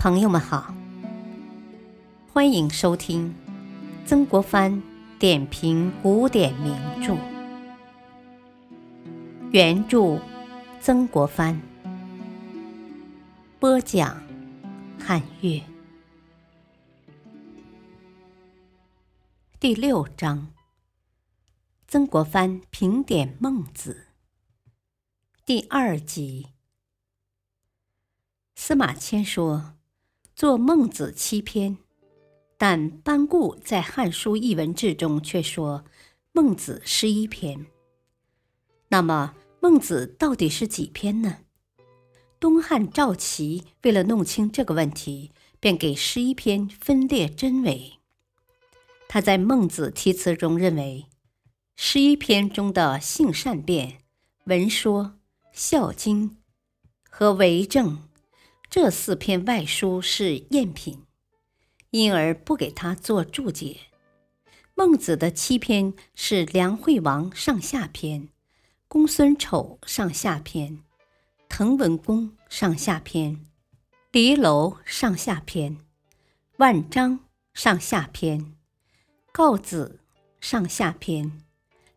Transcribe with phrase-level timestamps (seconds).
[0.00, 0.74] 朋友们好，
[2.32, 3.34] 欢迎收听
[4.06, 4.82] 曾国藩
[5.18, 7.18] 点评古典名著，
[9.52, 10.18] 原著
[10.80, 11.60] 曾国藩，
[13.58, 14.22] 播讲
[14.98, 15.62] 汉乐，
[19.60, 20.50] 第六章，
[21.86, 24.06] 曾国藩评点孟子，
[25.44, 26.54] 第二集。
[28.56, 29.74] 司马迁说
[30.40, 31.76] ：“做孟子七篇。”
[32.56, 35.84] 但班固在《汉书艺文志》中却说
[36.32, 37.66] ：“孟子十一篇。”
[38.88, 41.40] 那么，孟子到底是几篇呢？
[42.38, 45.30] 东汉赵齐为了弄清这个问题，
[45.60, 47.98] 便给十一篇分列真伪。
[49.10, 51.04] 他在《孟子题词》中认为，
[51.76, 53.98] 十一篇中的性善辩、
[54.44, 55.18] 文说、
[55.52, 56.38] 孝经
[57.10, 58.08] 和为政。
[58.70, 61.02] 这四篇外书是赝品，
[61.90, 63.78] 因而不给他做注解。
[64.76, 68.28] 孟子的七篇是梁惠王上下篇、
[68.86, 70.84] 公孙丑上下篇、
[71.48, 73.44] 滕文公上下篇、
[74.12, 75.76] 离楼上下篇、
[76.58, 77.18] 万章
[77.52, 78.54] 上下篇、
[79.32, 79.98] 告子
[80.40, 81.42] 上下篇、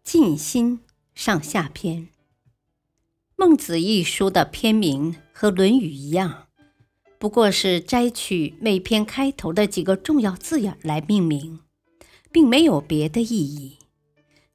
[0.04, 0.80] 尽心
[1.14, 2.10] 上下篇。
[3.36, 6.43] 孟子一书的篇名和《论语》一样。
[7.24, 11.62] 不过是摘取每篇开头的几个重要字眼来命名，
[12.34, 13.78] 并没有别的意义。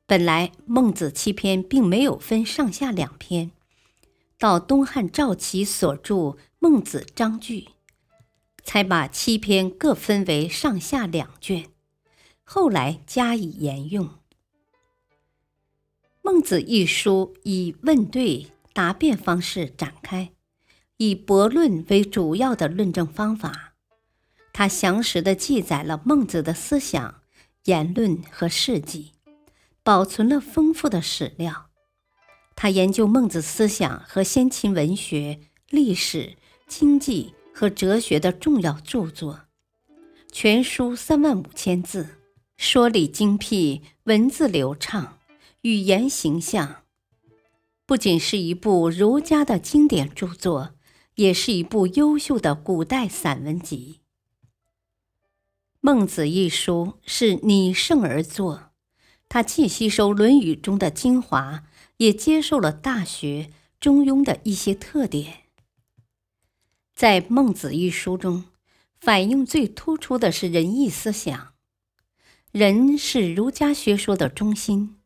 [0.05, 3.53] 本来孟子七篇并没有分上下两篇，
[4.39, 6.15] 到东汉赵齐所著
[6.59, 7.61] 《孟子章句》，
[8.63, 11.71] 才把七篇各分为上下两卷，
[12.45, 14.09] 后来加以沿用。
[16.21, 20.33] 《孟子》一书以问对答辩方式展开。
[20.99, 23.75] 以驳论为主要的论证方法，
[24.53, 27.23] 他详实的记载了孟子的思想、
[27.67, 29.13] 言论和事迹，
[29.85, 31.67] 保存了丰富的史料。
[32.57, 35.39] 他研究孟子思想和先秦文学、
[35.71, 39.43] 历史、经济和哲学的重要著作，
[40.33, 42.19] 全书三万五千字，
[42.57, 45.19] 说理精辟，文字流畅，
[45.61, 46.83] 语言形象，
[47.87, 50.75] 不仅是一部儒家的经典著作。
[51.19, 53.99] 也是一部优秀的古代散文集。
[55.81, 58.71] 《孟子》一书是拟圣而作，
[59.29, 61.65] 它既吸收《论语》中的精华，
[61.97, 63.49] 也接受了《大学》
[63.81, 65.47] 《中庸》的一些特点。
[66.95, 68.45] 在《孟子》一书中，
[69.01, 71.55] 反映最突出的是仁义思想。
[72.53, 75.01] 仁是儒家学说的中心，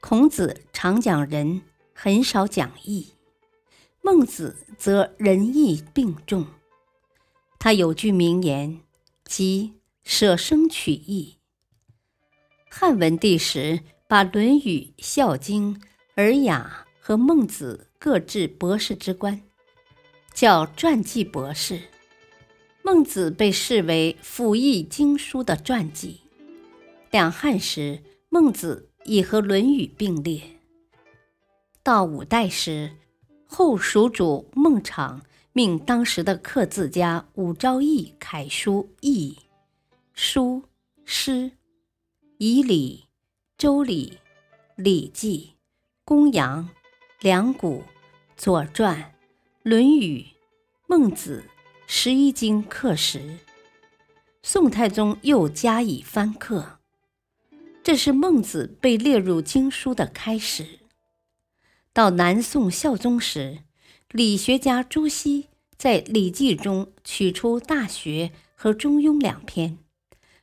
[0.00, 1.62] 孔子常讲仁，
[1.92, 3.12] 很少讲义。
[4.06, 6.46] 孟子则仁义并重，
[7.58, 8.80] 他有句名言，
[9.24, 9.72] 即
[10.04, 11.38] “舍生取义”。
[12.70, 14.60] 汉文帝时，把《论语》
[14.98, 15.74] 《孝经》
[16.14, 19.42] 《尔雅》和《孟子》各置博士之官，
[20.32, 21.80] 叫传记博士。
[22.84, 26.20] 孟子被视为辅义经书的传记。
[27.10, 30.40] 两汉时，孟子已和《论语》并列。
[31.82, 32.92] 到五代时，
[33.46, 35.20] 后蜀主孟昶
[35.52, 39.38] 命当时的刻字家武昭义楷书易、
[40.12, 40.64] 书、
[41.04, 41.52] 诗，
[42.38, 43.04] 以礼、
[43.56, 44.18] 周礼、
[44.74, 45.54] 礼记、
[46.04, 46.68] 公羊、
[47.20, 47.82] 两古、
[48.36, 49.14] 左传、
[49.62, 50.26] 论语、
[50.86, 51.44] 孟子
[51.86, 53.38] 十一经刻石。
[54.42, 56.78] 宋太宗又加以翻刻，
[57.82, 60.80] 这是孟子被列入经书的开始。
[61.96, 63.60] 到南宋孝宗时，
[64.10, 65.46] 理学家朱熹
[65.78, 69.78] 在《礼记》中取出《大学》和《中庸》两篇，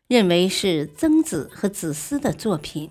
[0.07, 2.89] 认为是曾子和子思的作品，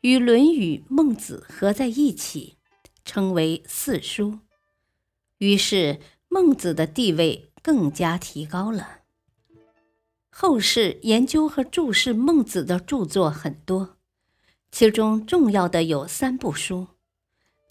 [0.00, 2.56] 与《论语》《孟子》合在一起，
[3.04, 4.38] 称为四书。
[5.36, 9.00] 于是孟子的地位更加提高了。
[10.30, 13.98] 后世研究和注释孟子的著作很多，
[14.72, 16.86] 其中重要的有三部书。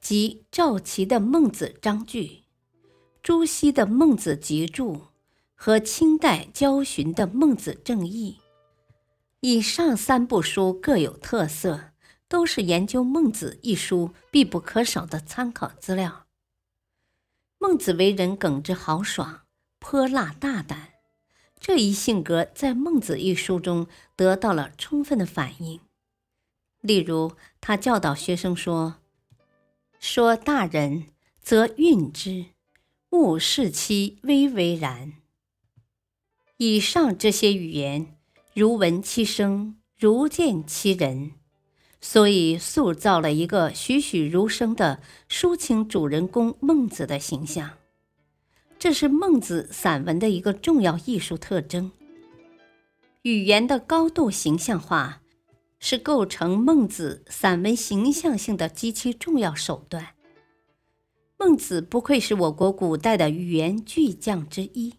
[0.03, 2.23] 即赵齐的《孟子章句》，
[3.21, 4.97] 朱熹的《孟子集注》
[5.55, 8.37] 和清代焦循的《孟子正义》。
[9.39, 11.91] 以上三部书各有特色，
[12.27, 16.25] 都是研究孟子一书必不可少的参考资料。
[17.57, 19.43] 孟子为人耿直豪爽、
[19.79, 20.89] 泼辣大胆，
[21.61, 25.79] 这一性格在《孟子》一书中得到了充分的反映。
[26.81, 28.97] 例如，他教导学生说。
[30.05, 31.05] 说大人，
[31.41, 32.47] 则运之；
[33.11, 35.13] 勿视其微为然。
[36.57, 38.17] 以上这些语言，
[38.53, 41.31] 如闻其声，如见其人，
[42.01, 47.77] 所以塑造了一个栩栩如生的抒情主人公孟子的形象。
[48.77, 51.93] 这是孟子散文的一个重要艺术特征。
[53.21, 55.22] 语言的高度形象化，
[55.85, 60.15] 是构成孟子散文形象性的极其重要手段。
[61.35, 64.93] 孟子不愧是我国古代的语言巨匠之一。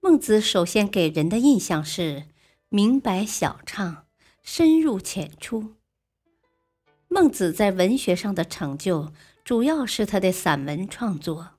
[0.00, 2.24] 孟子首先给人的印象是
[2.70, 4.06] 明白晓畅、
[4.42, 5.74] 深入浅出。
[7.06, 9.12] 孟子在文学上的成就，
[9.44, 11.50] 主要是他的散文创作，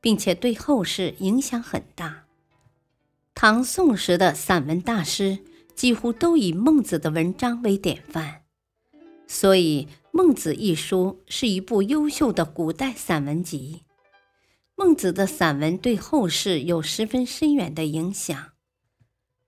[0.00, 2.24] 并且对后世影响很大。
[3.36, 5.44] 唐宋时的散文大师
[5.76, 8.44] 几乎都以孟子的文章为典范，
[9.26, 13.82] 所以《孟子》一书是一部优秀的古代散文集。
[14.74, 18.52] 孟子的散文对后世有十分深远的影响。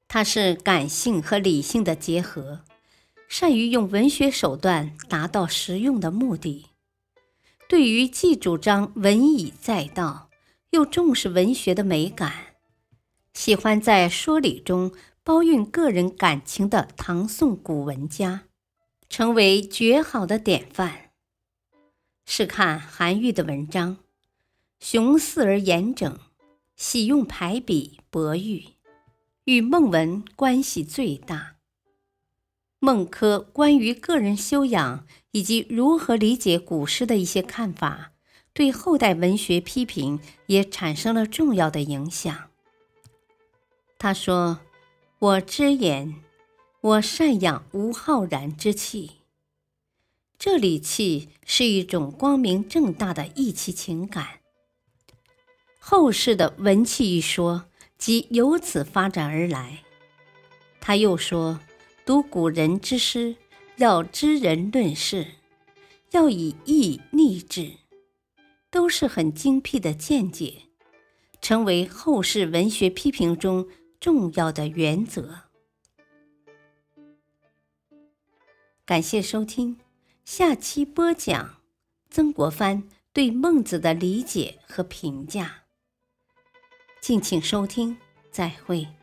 [0.07, 2.61] 他是感性和理性的结合，
[3.27, 6.67] 善于用文学手段达到实用的目的。
[7.69, 10.29] 对于既主张文以载道，
[10.71, 12.33] 又重视文学的美感，
[13.33, 14.93] 喜欢在说理中
[15.29, 18.45] 包蕴个人感情的唐宋古文家，
[19.11, 21.11] 成为绝好的典范。
[22.25, 23.99] 试看韩愈的文章。
[24.81, 26.19] 雄肆而严整，
[26.77, 28.69] 喜用排比博喻，
[29.45, 31.57] 与孟文关系最大。
[32.79, 38.13] 孟轲关于个人修养以及如何理解古诗的一些看法，
[38.55, 42.49] 对后代文学批评也产生了重要的影响。
[43.99, 44.61] 他说
[45.20, 46.15] ：“我知言，
[46.81, 49.17] 我善养无浩然之气。”
[50.38, 54.38] 这里气是一种光明正大的义气情感。
[55.81, 57.65] 后世的文气一说，
[57.99, 59.82] 即由此发展而来。
[60.81, 61.59] 他又说
[62.06, 63.35] ：“读古人之诗，
[63.79, 65.26] 要知人论事，
[66.12, 67.73] 要以义逆志，
[68.70, 70.62] 都是很精辟的见解，
[71.43, 73.67] 成为后世文学批评中
[74.00, 75.43] 重要的原则。”
[78.85, 79.79] 感谢收听，
[80.25, 81.61] 下期播讲
[82.11, 85.65] 曾国藩对孟子的理解和评价。
[87.00, 87.97] 敬请收听，
[88.31, 88.98] 再会。